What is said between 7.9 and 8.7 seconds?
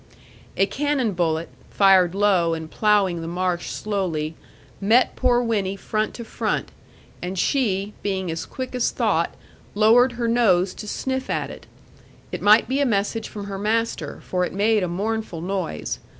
being as